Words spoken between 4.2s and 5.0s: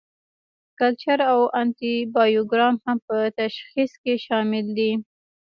شامل دي.